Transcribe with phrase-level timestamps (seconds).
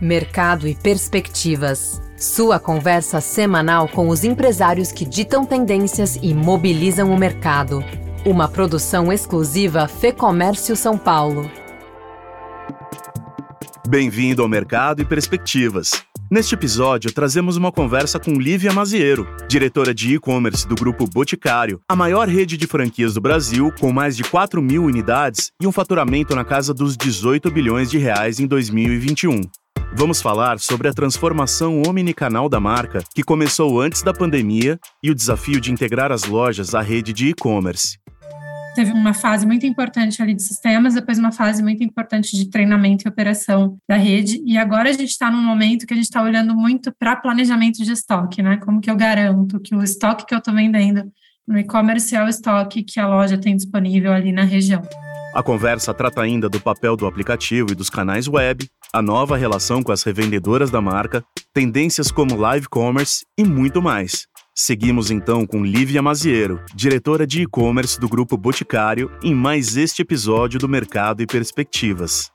[0.00, 2.00] Mercado e Perspectivas.
[2.16, 7.84] Sua conversa semanal com os empresários que ditam tendências e mobilizam o mercado.
[8.24, 11.50] Uma produção exclusiva Fê Comércio São Paulo.
[13.88, 15.90] Bem-vindo ao Mercado e Perspectivas.
[16.30, 21.94] Neste episódio, trazemos uma conversa com Lívia Maziero, diretora de e-commerce do Grupo Boticário, a
[21.94, 26.34] maior rede de franquias do Brasil, com mais de 4 mil unidades e um faturamento
[26.34, 29.42] na casa dos 18 bilhões de reais em 2021.
[29.94, 35.14] Vamos falar sobre a transformação omnicanal da marca, que começou antes da pandemia, e o
[35.14, 37.98] desafio de integrar as lojas à rede de e-commerce.
[38.74, 43.06] Teve uma fase muito importante ali de sistemas, depois uma fase muito importante de treinamento
[43.06, 46.22] e operação da rede, e agora a gente está num momento que a gente está
[46.22, 48.56] olhando muito para planejamento de estoque, né?
[48.56, 51.04] Como que eu garanto que o estoque que eu estou vendendo
[51.46, 54.82] no e-commerce é o estoque que a loja tem disponível ali na região.
[55.34, 59.82] A conversa trata ainda do papel do aplicativo e dos canais web, a nova relação
[59.82, 61.24] com as revendedoras da marca,
[61.54, 64.26] tendências como live commerce e muito mais.
[64.54, 70.60] Seguimos então com Lívia Maziero, diretora de e-commerce do Grupo Boticário, em mais este episódio
[70.60, 72.30] do Mercado e Perspectivas.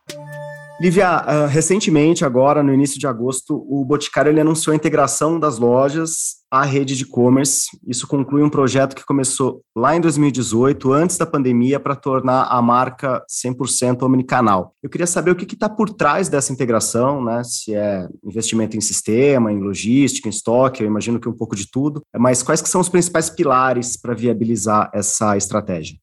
[0.82, 6.37] Lívia, uh, recentemente, agora no início de agosto, o Boticário anunciou a integração das lojas
[6.52, 7.68] à rede de e-commerce.
[7.86, 12.62] Isso conclui um projeto que começou lá em 2018, antes da pandemia, para tornar a
[12.62, 14.74] marca 100% omnicanal.
[14.82, 17.44] Eu queria saber o que está por trás dessa integração, né?
[17.44, 21.70] Se é investimento em sistema, em logística, em estoque, eu imagino que um pouco de
[21.70, 22.02] tudo.
[22.18, 25.98] Mas quais que são os principais pilares para viabilizar essa estratégia?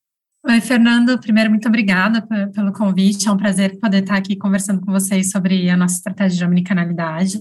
[0.47, 1.19] Oi, Fernando.
[1.19, 2.20] Primeiro, muito obrigada
[2.53, 3.27] pelo convite.
[3.27, 7.41] É um prazer poder estar aqui conversando com vocês sobre a nossa estratégia de omnicanalidade.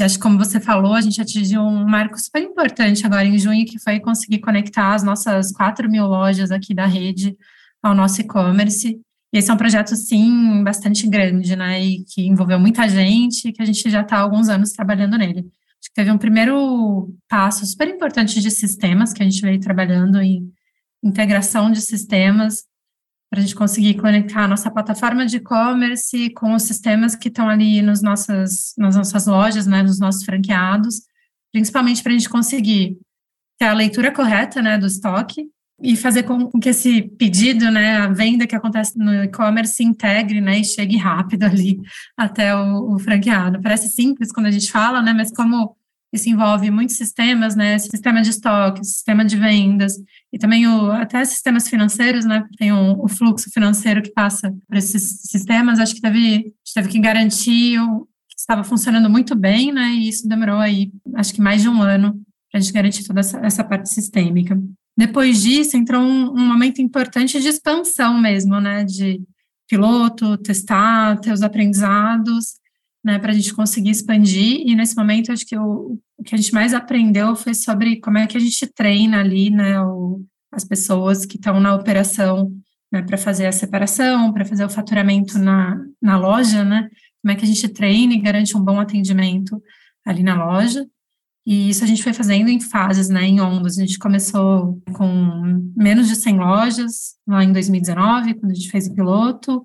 [0.00, 3.66] Acho que, como você falou, a gente atingiu um marco super importante agora em junho,
[3.66, 7.36] que foi conseguir conectar as nossas 4 mil lojas aqui da rede
[7.82, 8.98] ao nosso e-commerce.
[9.32, 11.82] E esse é um projeto, sim, bastante grande, né?
[11.82, 15.16] E que envolveu muita gente e que a gente já está há alguns anos trabalhando
[15.16, 15.40] nele.
[15.40, 20.20] Acho que teve um primeiro passo super importante de sistemas que a gente veio trabalhando
[20.20, 20.50] em
[21.02, 22.64] integração de sistemas
[23.32, 27.48] para a gente conseguir conectar a nossa plataforma de e-commerce com os sistemas que estão
[27.48, 31.00] ali nos nossas, nas nossas lojas, né, nos nossos franqueados,
[31.50, 32.98] principalmente para a gente conseguir
[33.58, 35.46] ter a leitura correta, né, do estoque
[35.82, 40.42] e fazer com que esse pedido, né, a venda que acontece no e-commerce se integre,
[40.42, 41.80] né, e chegue rápido ali
[42.14, 43.62] até o, o franqueado.
[43.62, 45.74] Parece simples quando a gente fala, né, mas como
[46.12, 47.78] isso envolve muitos sistemas, né?
[47.78, 49.94] Sistema de estoque, sistema de vendas
[50.30, 52.44] e também o, até sistemas financeiros, né?
[52.58, 55.78] Tem o, o fluxo financeiro que passa por esses sistemas.
[55.78, 59.88] Acho que teve, teve que garantir o, que estava funcionando muito bem, né?
[59.94, 62.12] E isso demorou aí, acho que mais de um ano
[62.50, 64.60] para a gente garantir toda essa, essa parte sistêmica.
[64.94, 68.84] Depois disso, entrou um, um momento importante de expansão mesmo, né?
[68.84, 69.22] De
[69.66, 72.60] piloto, testar, ter os aprendizados
[73.04, 74.62] né, para a gente conseguir expandir.
[74.66, 78.26] E nesse momento, acho que o, que a gente mais aprendeu foi sobre como é
[78.26, 82.52] que a gente treina ali, né, o, as pessoas que estão na operação,
[82.92, 86.88] né, para fazer a separação, para fazer o faturamento na, na loja, né,
[87.20, 89.60] como é que a gente treina e garante um bom atendimento
[90.04, 90.86] ali na loja.
[91.44, 93.76] E isso a gente foi fazendo em fases, né, em ondas.
[93.76, 98.86] A gente começou com menos de 100 lojas lá em 2019, quando a gente fez
[98.86, 99.62] o piloto,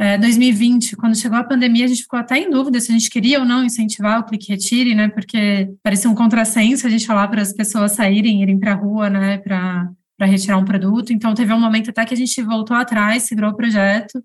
[0.00, 3.10] é, 2020, quando chegou a pandemia, a gente ficou até em dúvida se a gente
[3.10, 5.08] queria ou não incentivar o clique retire, né?
[5.08, 9.10] Porque parecia um contrassenso a gente falar para as pessoas saírem, irem para a rua,
[9.10, 9.38] né?
[9.38, 11.12] Para retirar um produto.
[11.12, 14.22] Então, teve um momento até que a gente voltou atrás, segurou o projeto.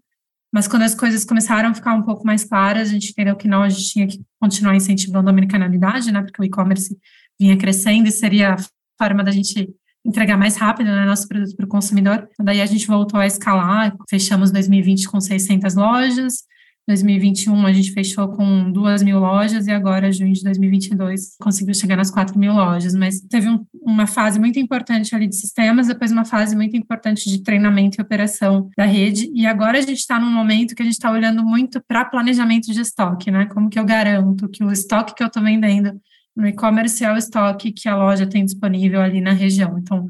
[0.54, 3.48] Mas quando as coisas começaram a ficar um pouco mais claras, a gente entendeu que
[3.48, 6.22] não, a gente tinha que continuar incentivando a americanalidade, né?
[6.22, 6.96] Porque o e-commerce
[7.40, 8.58] vinha crescendo e seria a
[8.96, 9.74] forma da gente
[10.06, 12.28] entregar mais rápido né, nosso produto para o consumidor.
[12.40, 16.44] Daí a gente voltou a escalar, fechamos 2020 com 600 lojas,
[16.88, 21.96] 2021 a gente fechou com 2 mil lojas e agora, junho de 2022, conseguiu chegar
[21.96, 22.94] nas 4 mil lojas.
[22.94, 27.30] Mas teve um, uma fase muito importante ali de sistemas, depois uma fase muito importante
[27.30, 29.32] de treinamento e operação da rede.
[29.34, 32.72] E agora a gente está num momento que a gente está olhando muito para planejamento
[32.72, 33.46] de estoque, né?
[33.46, 35.98] Como que eu garanto que o estoque que eu estou vendendo
[36.36, 39.78] no e-commerce é o estoque que a loja tem disponível ali na região.
[39.78, 40.10] Então,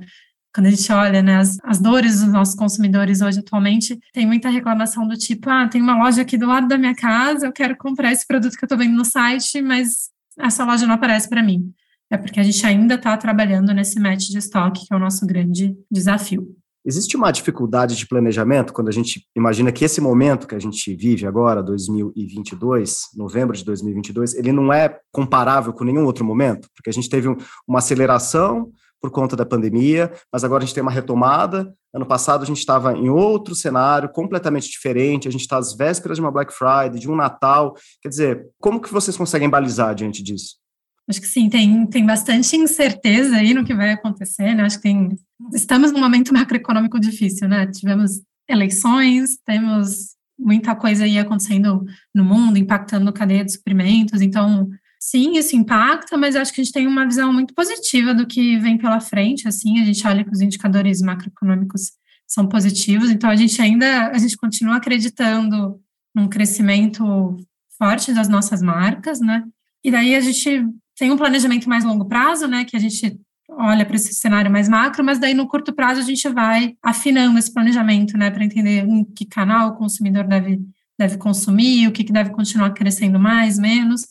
[0.54, 4.50] quando a gente olha né, as, as dores dos nossos consumidores hoje atualmente, tem muita
[4.50, 7.76] reclamação do tipo, ah, tem uma loja aqui do lado da minha casa, eu quero
[7.76, 10.10] comprar esse produto que eu estou vendo no site, mas
[10.40, 11.74] essa loja não aparece para mim.
[12.10, 15.26] É porque a gente ainda está trabalhando nesse match de estoque, que é o nosso
[15.26, 16.56] grande desafio.
[16.86, 20.94] Existe uma dificuldade de planejamento quando a gente imagina que esse momento que a gente
[20.96, 26.90] vive agora, 2022, novembro de 2022, ele não é comparável com nenhum outro momento, porque
[26.90, 28.70] a gente teve um, uma aceleração
[29.02, 31.74] por conta da pandemia, mas agora a gente tem uma retomada.
[31.94, 36.18] Ano passado a gente estava em outro cenário completamente diferente, a gente está às vésperas
[36.18, 37.76] de uma Black Friday, de um Natal.
[38.02, 40.64] Quer dizer, como que vocês conseguem balizar diante disso?
[41.08, 44.64] Acho que sim, tem, tem bastante incerteza aí no que vai acontecer, né?
[44.64, 45.10] Acho que tem.
[45.54, 47.68] Estamos num momento macroeconômico difícil, né?
[47.68, 54.70] Tivemos eleições, temos muita coisa aí acontecendo no mundo, impactando a cadeia de suprimentos, então
[55.00, 58.58] sim, isso impacta, mas acho que a gente tem uma visão muito positiva do que
[58.58, 61.92] vem pela frente, assim, a gente olha que os indicadores macroeconômicos
[62.28, 65.80] são positivos, então a gente ainda, a gente continua acreditando
[66.16, 67.38] num crescimento
[67.78, 69.44] forte das nossas marcas, né,
[69.84, 70.66] e daí a gente
[70.98, 73.20] tem um planejamento mais longo prazo, né, que a gente
[73.58, 77.38] olha para esse cenário mais macro, mas daí no curto prazo a gente vai afinando
[77.38, 80.60] esse planejamento, né, para entender em que canal o consumidor deve,
[80.98, 84.08] deve consumir, o que, que deve continuar crescendo mais, menos,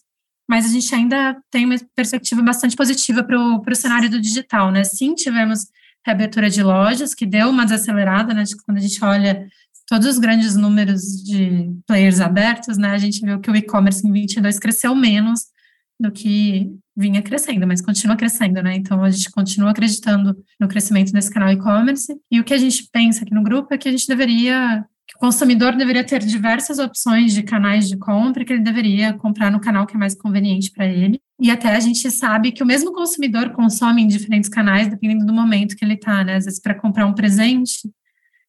[0.49, 4.85] mas a gente ainda tem uma perspectiva bastante positiva para o cenário do digital, né,
[4.85, 5.67] sim, tivemos
[6.05, 9.47] reabertura de lojas, que deu uma desacelerada, né, quando a gente olha
[9.87, 14.13] todos os grandes números de players abertos, né, a gente viu que o e-commerce em
[14.13, 15.52] 22 cresceu menos
[16.03, 18.75] do que vinha crescendo, mas continua crescendo, né?
[18.75, 22.15] Então a gente continua acreditando no crescimento desse canal e-commerce.
[22.31, 25.17] E o que a gente pensa aqui no grupo é que a gente deveria que
[25.17, 29.61] o consumidor deveria ter diversas opções de canais de compra, que ele deveria comprar no
[29.61, 31.21] canal que é mais conveniente para ele.
[31.41, 35.33] E até a gente sabe que o mesmo consumidor consome em diferentes canais, dependendo do
[35.33, 36.37] momento que ele está, né?
[36.37, 37.91] Às vezes, para comprar um presente,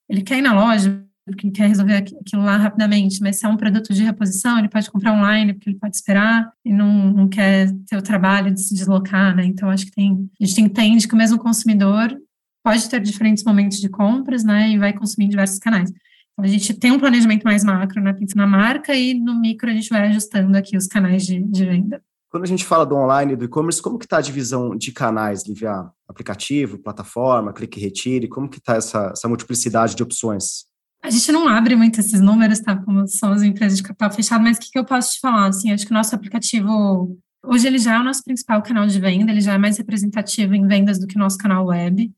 [0.07, 3.55] ele quer ir na loja, porque quer resolver aquilo lá rapidamente, mas se é um
[3.55, 7.71] produto de reposição, ele pode comprar online, porque ele pode esperar e não, não quer
[7.87, 9.45] ter o trabalho de se deslocar, né?
[9.45, 12.15] Então, acho que tem, a gente entende que o mesmo consumidor
[12.63, 14.69] pode ter diferentes momentos de compras, né?
[14.69, 15.89] E vai consumir em diversos canais.
[15.89, 18.13] Então, a gente tem um planejamento mais macro, né?
[18.35, 22.01] Na marca e no micro a gente vai ajustando aqui os canais de, de venda.
[22.29, 24.91] Quando a gente fala do online e do e-commerce, como que está a divisão de
[24.91, 25.85] canais, Livia?
[26.07, 30.65] Aplicativo, plataforma, clique e retire, como que está essa, essa multiplicidade de opções?
[31.03, 32.77] A gente não abre muito esses números, tá?
[32.77, 35.47] Como são as empresas de capital fechado, mas o que, que eu posso te falar?
[35.47, 39.01] Assim, acho que o nosso aplicativo, hoje ele já é o nosso principal canal de
[39.01, 42.09] venda, ele já é mais representativo em vendas do que o nosso canal web.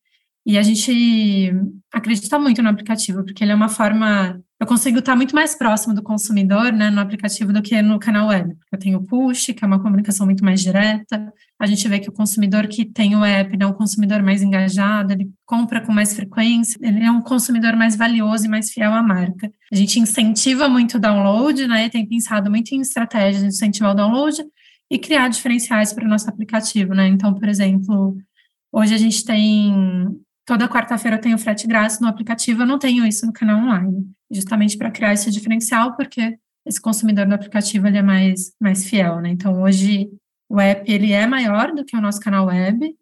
[0.46, 1.52] E a gente
[1.92, 4.40] acredita muito no aplicativo, porque ele é uma forma.
[4.66, 8.30] Eu consigo estar muito mais próximo do consumidor né, no aplicativo do que no canal
[8.30, 8.52] web.
[8.72, 11.32] Eu tenho push, que é uma comunicação muito mais direta.
[11.60, 15.14] A gente vê que o consumidor que tem o app é um consumidor mais engajado,
[15.14, 19.04] ele compra com mais frequência, ele é um consumidor mais valioso e mais fiel à
[19.04, 19.52] marca.
[19.72, 21.88] A gente incentiva muito o download, né?
[21.88, 24.44] Tem pensado muito em estratégias de incentivar o download
[24.90, 27.08] e criar diferenciais para o nosso aplicativo, né?
[27.08, 28.18] Então, por exemplo,
[28.72, 30.10] hoje a gente tem
[30.46, 34.06] Toda quarta-feira eu tenho frete grátis no aplicativo, eu não tenho isso no canal online,
[34.32, 39.22] justamente para criar esse diferencial, porque esse consumidor do aplicativo ele é mais, mais fiel,
[39.22, 39.30] né?
[39.30, 40.08] Então, hoje,
[40.48, 42.96] o app ele é maior do que o nosso canal web,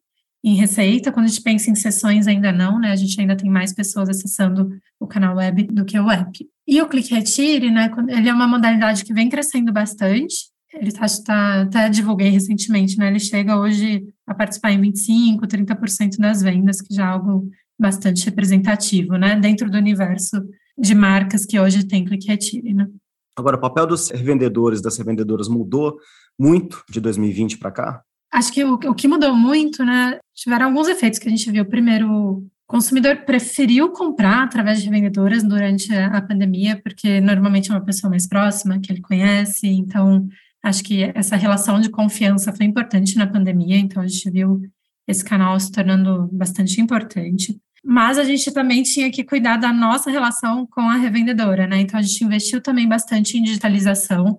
[0.45, 2.91] em receita, quando a gente pensa em sessões ainda não, né?
[2.91, 4.69] A gente ainda tem mais pessoas acessando
[4.99, 6.45] o canal web do que o app.
[6.67, 7.89] E o Clique Retire, né?
[8.09, 13.07] Ele é uma modalidade que vem crescendo bastante, ele está, tá, até divulguei recentemente, né?
[13.07, 17.49] Ele chega hoje a participar em 25, 30% das vendas, que já é algo
[17.79, 19.35] bastante representativo, né?
[19.39, 20.43] Dentro do universo
[20.77, 22.87] de marcas que hoje tem Click Retire, né?
[23.35, 25.97] Agora, o papel dos revendedores, das revendedoras mudou
[26.39, 28.01] muito de 2020 para cá?
[28.31, 30.19] Acho que o, o que mudou muito, né?
[30.33, 31.65] Tiveram alguns efeitos que a gente viu.
[31.65, 37.85] Primeiro, o consumidor preferiu comprar através de revendedoras durante a pandemia, porque normalmente é uma
[37.85, 40.27] pessoa mais próxima, que ele conhece, então
[40.63, 44.61] Acho que essa relação de confiança foi importante na pandemia, então a gente viu
[45.05, 47.59] esse canal se tornando bastante importante.
[47.83, 51.81] Mas a gente também tinha que cuidar da nossa relação com a revendedora, né?
[51.81, 54.37] Então a gente investiu também bastante em digitalização.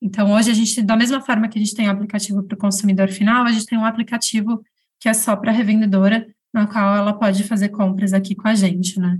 [0.00, 2.58] Então hoje a gente, da mesma forma que a gente tem um aplicativo para o
[2.58, 4.62] consumidor final, a gente tem um aplicativo
[5.00, 8.54] que é só para a revendedora, na qual ela pode fazer compras aqui com a
[8.54, 9.18] gente, né?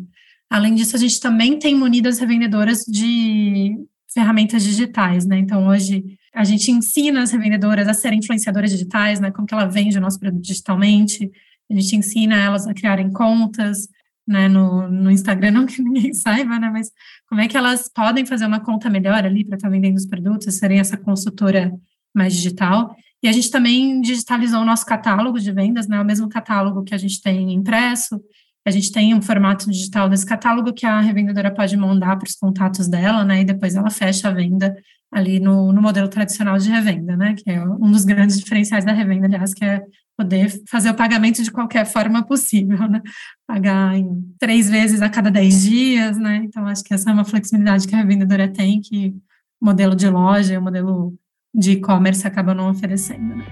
[0.49, 3.75] Além disso, a gente também tem munido as revendedoras de
[4.13, 5.37] ferramentas digitais, né?
[5.39, 9.31] Então hoje a gente ensina as revendedoras a serem influenciadoras digitais, né?
[9.31, 11.31] Como que ela vende o nosso produto digitalmente.
[11.71, 13.89] A gente ensina elas a criarem contas,
[14.27, 14.49] né?
[14.49, 16.69] No, no Instagram, não que ninguém saiba, né?
[16.71, 16.91] Mas
[17.29, 20.07] como é que elas podem fazer uma conta melhor ali para estar tá vendendo os
[20.07, 21.73] produtos, serem essa consultora
[22.13, 22.97] mais digital.
[23.23, 26.01] E a gente também digitalizou o nosso catálogo de vendas, né?
[26.01, 28.21] O mesmo catálogo que a gente tem impresso.
[28.67, 32.35] A gente tem um formato digital desse catálogo que a revendedora pode mandar para os
[32.35, 33.43] contatos dela, né?
[33.43, 34.75] E depois ela fecha a venda
[35.15, 37.35] ali no, no modelo tradicional de revenda, né?
[37.35, 39.81] Que é um dos grandes diferenciais da revenda, aliás, que é
[40.17, 43.01] poder fazer o pagamento de qualquer forma possível, né?
[43.47, 44.09] Pagar em
[44.41, 46.43] três vezes a cada dez dias, né?
[46.45, 49.15] Então, acho que essa é uma flexibilidade que a revendedora tem, que
[49.61, 51.15] o modelo de loja, o modelo
[51.55, 53.47] de e-commerce acaba não oferecendo, né?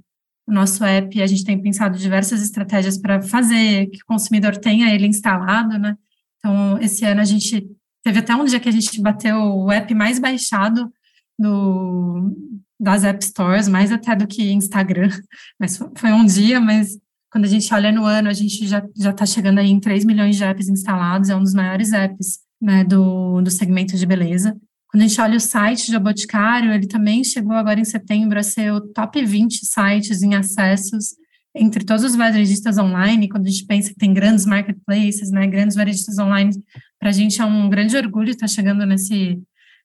[0.51, 4.93] o nosso app, a gente tem pensado diversas estratégias para fazer que o consumidor tenha
[4.93, 5.95] ele instalado, né?
[6.37, 7.65] Então, esse ano a gente
[8.03, 10.91] teve até um dia que a gente bateu o app mais baixado
[11.39, 12.35] do,
[12.77, 15.09] das App Stores, mais até do que Instagram,
[15.57, 16.97] mas foi um dia, mas
[17.31, 20.35] quando a gente olha no ano, a gente já está chegando aí em 3 milhões
[20.35, 24.53] de apps instalados, é um dos maiores apps né, do, do segmento de beleza.
[24.91, 28.43] Quando a gente olha o site do Boticário, ele também chegou agora em setembro a
[28.43, 31.15] ser o top 20 sites em acessos
[31.55, 35.75] entre todos os varejistas online, quando a gente pensa que tem grandes marketplaces, né, grandes
[35.75, 36.51] varejistas online,
[36.99, 39.41] para a gente é um grande orgulho estar chegando nesse,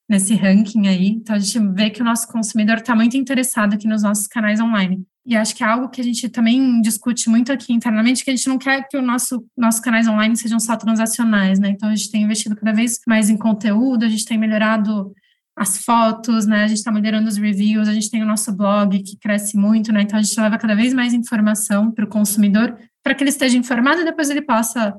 [0.09, 1.09] nesse ranking aí.
[1.09, 4.61] Então, a gente vê que o nosso consumidor está muito interessado aqui nos nossos canais
[4.61, 5.05] online.
[5.27, 8.37] E acho que é algo que a gente também discute muito aqui internamente, que a
[8.37, 11.71] gente não quer que o nosso nossos canais online sejam só transacionais, né?
[11.71, 15.13] Então, a gente tem investido cada vez mais em conteúdo, a gente tem melhorado
[15.57, 16.65] as fotos, né?
[16.65, 19.93] A gente está melhorando os reviews, a gente tem o nosso blog que cresce muito,
[19.93, 20.03] né?
[20.03, 23.57] Então a gente leva cada vez mais informação para o consumidor para que ele esteja
[23.57, 24.95] informado e depois ele possa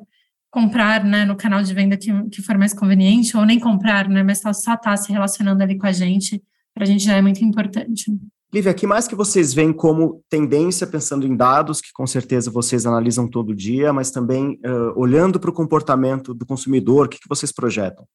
[0.50, 4.24] comprar né, no canal de venda que, que for mais conveniente, ou nem comprar, né,
[4.24, 6.42] mas só estar tá se relacionando ali com a gente,
[6.74, 8.12] para a gente já é muito importante.
[8.54, 12.86] Lívia, que mais que vocês veem como tendência, pensando em dados, que com certeza vocês
[12.86, 17.27] analisam todo dia, mas também uh, olhando para o comportamento do consumidor, o que, que
[17.27, 18.06] vocês projetam?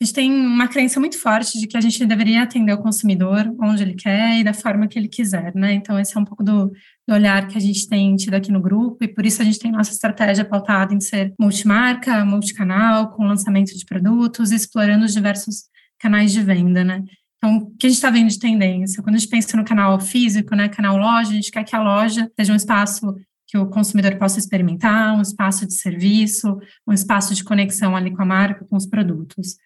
[0.00, 3.54] A gente tem uma crença muito forte de que a gente deveria atender o consumidor
[3.60, 5.74] onde ele quer e da forma que ele quiser, né?
[5.74, 6.68] Então, esse é um pouco do,
[7.06, 9.58] do olhar que a gente tem tido aqui no grupo, e por isso a gente
[9.58, 15.64] tem nossa estratégia pautada em ser multimarca, multicanal, com lançamento de produtos, explorando os diversos
[15.98, 17.02] canais de venda, né?
[17.42, 19.02] Então, o que a gente está vendo de tendência?
[19.02, 21.82] Quando a gente pensa no canal físico, né, canal loja, a gente quer que a
[21.82, 23.16] loja seja um espaço
[23.46, 28.22] que o consumidor possa experimentar, um espaço de serviço, um espaço de conexão ali com
[28.22, 29.56] a marca, com os produtos.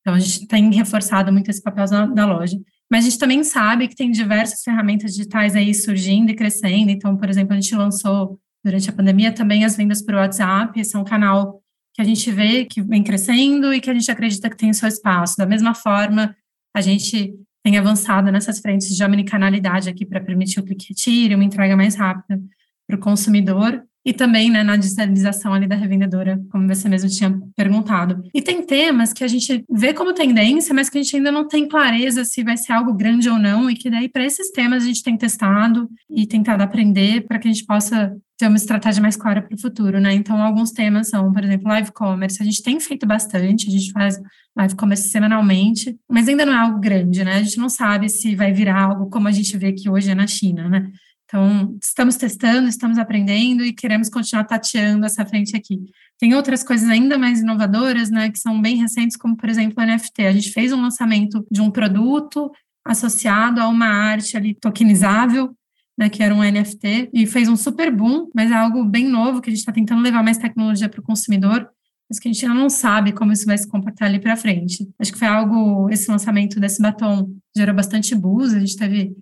[0.00, 2.56] Então, a gente tem reforçado muito esse papel da, da loja.
[2.90, 6.90] Mas a gente também sabe que tem diversas ferramentas digitais aí surgindo e crescendo.
[6.90, 10.78] Então, por exemplo, a gente lançou durante a pandemia também as vendas por WhatsApp.
[10.78, 11.60] Esse é um canal
[11.94, 14.88] que a gente vê que vem crescendo e que a gente acredita que tem seu
[14.88, 15.36] espaço.
[15.36, 16.34] Da mesma forma,
[16.74, 21.44] a gente tem avançado nessas frentes de omnicanalidade aqui para permitir o click retire, uma
[21.44, 22.40] entrega mais rápida
[22.86, 27.38] para o consumidor e também né, na digitalização ali da revendedora, como você mesmo tinha
[27.56, 28.22] perguntado.
[28.32, 31.46] E tem temas que a gente vê como tendência, mas que a gente ainda não
[31.46, 34.84] tem clareza se vai ser algo grande ou não, e que daí para esses temas
[34.84, 39.02] a gente tem testado e tentado aprender para que a gente possa ter uma estratégia
[39.02, 40.14] mais clara para o futuro, né?
[40.14, 42.40] Então, alguns temas são, por exemplo, live commerce.
[42.40, 44.16] A gente tem feito bastante, a gente faz
[44.56, 47.34] live commerce semanalmente, mas ainda não é algo grande, né?
[47.34, 50.14] A gente não sabe se vai virar algo como a gente vê que hoje é
[50.14, 50.88] na China, né?
[51.28, 55.78] Então, estamos testando, estamos aprendendo e queremos continuar tateando essa frente aqui.
[56.18, 59.86] Tem outras coisas ainda mais inovadoras, né, que são bem recentes, como, por exemplo, o
[59.86, 60.22] NFT.
[60.22, 62.50] A gente fez um lançamento de um produto
[62.82, 65.54] associado a uma arte ali tokenizável,
[65.98, 69.42] né, que era um NFT, e fez um super boom, mas é algo bem novo,
[69.42, 71.68] que a gente está tentando levar mais tecnologia para o consumidor,
[72.08, 74.88] mas que a gente ainda não sabe como isso vai se comportar ali para frente.
[74.98, 79.14] Acho que foi algo, esse lançamento desse batom gerou bastante buzz, a gente teve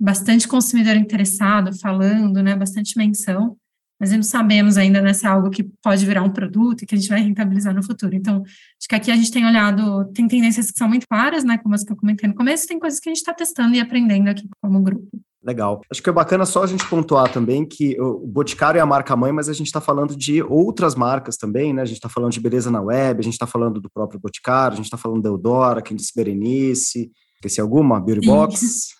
[0.00, 3.56] bastante consumidor interessado, falando, né, bastante menção,
[4.00, 6.94] mas não sabemos ainda né, se é algo que pode virar um produto e que
[6.94, 8.14] a gente vai rentabilizar no futuro.
[8.14, 11.58] Então, acho que aqui a gente tem olhado, tem tendências que são muito claras, né,
[11.58, 13.80] como as que eu comentei no começo, tem coisas que a gente está testando e
[13.80, 15.08] aprendendo aqui como grupo.
[15.42, 15.80] Legal.
[15.90, 19.16] Acho que é bacana só a gente pontuar também que o Boticário é a marca
[19.16, 21.82] mãe, mas a gente está falando de outras marcas também, né?
[21.82, 24.74] A gente está falando de beleza na web, a gente está falando do próprio Boticário,
[24.74, 28.00] a gente está falando da Eudora, quem disse Berenice, esqueci alguma?
[28.00, 28.96] Beauty Box?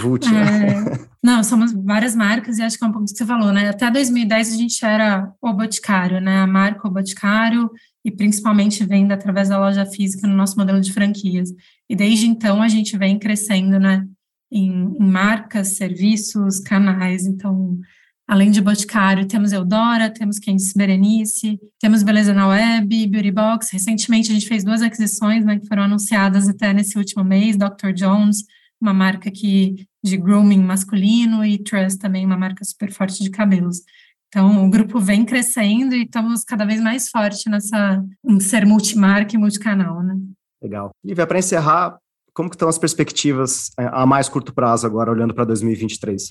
[0.00, 3.52] Vult, é, não, somos várias marcas e acho que é um do que você falou,
[3.52, 3.68] né?
[3.68, 6.38] Até 2010 a gente era o Boticário, né?
[6.38, 7.70] A marca o Boticário
[8.02, 11.50] e principalmente venda através da loja física no nosso modelo de franquias.
[11.88, 14.06] E desde então a gente vem crescendo, né?
[14.50, 17.26] Em, em marcas, serviços, canais.
[17.26, 17.78] Então,
[18.26, 23.68] além de Boticário, temos Eudora, temos Candice Berenice, temos Beleza na Web, Beauty Box.
[23.72, 25.58] Recentemente a gente fez duas aquisições, né?
[25.58, 27.92] Que foram anunciadas até nesse último mês, Dr.
[27.94, 28.44] Jones
[28.80, 33.82] uma marca que de grooming masculino e Trust também, uma marca super forte de cabelos.
[34.28, 39.34] Então, o grupo vem crescendo e estamos cada vez mais forte nessa em ser multimarca
[39.34, 40.16] e multicanal, né?
[40.62, 40.90] Legal.
[41.04, 41.98] Lívia, para encerrar,
[42.32, 46.28] como que estão as perspectivas é, a mais curto prazo agora, olhando para 2023?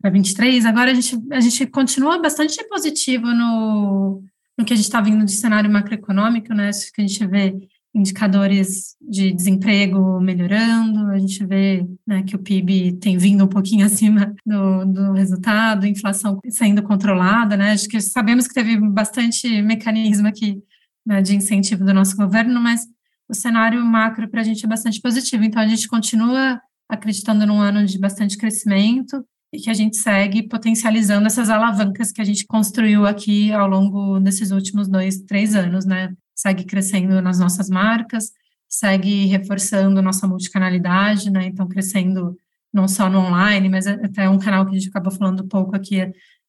[0.00, 4.22] Para 2023, agora a gente, a gente continua bastante positivo no,
[4.58, 6.68] no que a gente está vindo de cenário macroeconômico, né?
[6.68, 7.56] Acho que a gente vê
[7.94, 13.84] indicadores de desemprego melhorando, a gente vê né, que o PIB tem vindo um pouquinho
[13.86, 17.72] acima do, do resultado, inflação sendo controlada, né?
[17.72, 20.62] Acho que sabemos que teve bastante mecanismo aqui
[21.06, 22.86] né, de incentivo do nosso governo, mas
[23.28, 25.44] o cenário macro para a gente é bastante positivo.
[25.44, 30.46] Então, a gente continua acreditando num ano de bastante crescimento e que a gente segue
[30.46, 35.84] potencializando essas alavancas que a gente construiu aqui ao longo desses últimos dois, três anos,
[35.84, 36.14] né?
[36.40, 38.30] Segue crescendo nas nossas marcas,
[38.68, 41.46] segue reforçando nossa multicanalidade, né?
[41.46, 42.36] Então, crescendo
[42.72, 46.00] não só no online, mas até um canal que a gente acabou falando pouco aqui.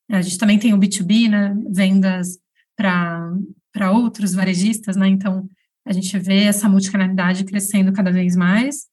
[0.07, 1.55] A gente também tem o B2B, né?
[1.71, 2.37] Vendas
[2.75, 5.07] para outros varejistas, né?
[5.07, 5.49] Então,
[5.83, 8.85] a gente vê essa multicanalidade crescendo cada vez mais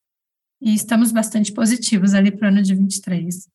[0.62, 3.48] e estamos bastante positivos ali para o ano de 23.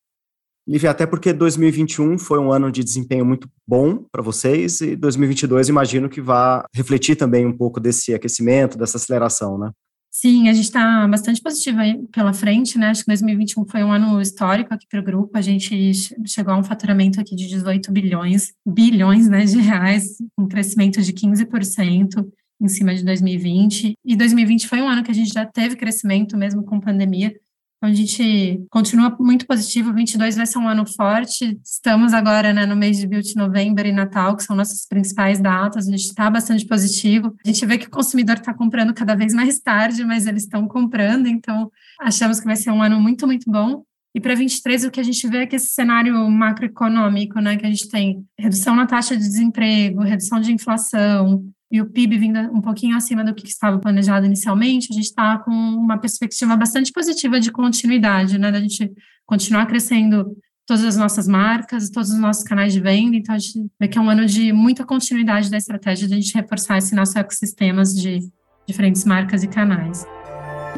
[0.66, 5.68] Lívia, até porque 2021 foi um ano de desempenho muito bom para vocês e 2022
[5.68, 9.70] imagino que vá refletir também um pouco desse aquecimento, dessa aceleração, né?
[10.14, 11.80] Sim, a gente está bastante positiva
[12.12, 12.88] pela frente, né?
[12.88, 15.30] Acho que 2021 foi um ano histórico aqui para o grupo.
[15.36, 15.90] A gente
[16.26, 21.14] chegou a um faturamento aqui de 18 bilhões, bilhões né, de reais, um crescimento de
[21.14, 22.28] 15%
[22.60, 23.94] em cima de 2020.
[24.04, 27.34] E 2020 foi um ano que a gente já teve crescimento, mesmo com pandemia.
[27.82, 32.64] Então, a gente continua muito positivo, 22 vai ser um ano forte, estamos agora né,
[32.64, 36.30] no mês de Beauty November e Natal, que são nossas principais datas, a gente está
[36.30, 40.28] bastante positivo, a gente vê que o consumidor está comprando cada vez mais tarde, mas
[40.28, 43.82] eles estão comprando, então achamos que vai ser um ano muito, muito bom,
[44.14, 47.66] e para 23, o que a gente vê é que esse cenário macroeconômico, né, que
[47.66, 52.38] a gente tem redução na taxa de desemprego, redução de inflação, e o PIB vindo
[52.38, 56.92] um pouquinho acima do que estava planejado inicialmente, a gente está com uma perspectiva bastante
[56.92, 58.52] positiva de continuidade, né?
[58.52, 58.92] Da gente
[59.24, 60.36] continuar crescendo
[60.66, 63.96] todas as nossas marcas, todos os nossos canais de venda, então a gente vê que
[63.96, 67.82] é um ano de muita continuidade da estratégia de a gente reforçar esse nosso ecossistema
[67.82, 68.20] de
[68.66, 70.06] diferentes marcas e canais.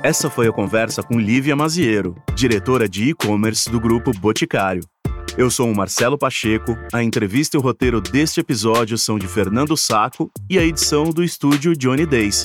[0.00, 4.83] Essa foi a conversa com Lívia Maziero, diretora de e-commerce do grupo Boticário.
[5.37, 9.76] Eu sou o Marcelo Pacheco, a entrevista e o roteiro deste episódio são de Fernando
[9.76, 12.44] Saco e a edição do estúdio Johnny Days.